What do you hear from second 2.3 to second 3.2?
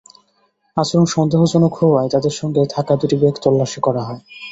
সঙ্গে থাকা দুটি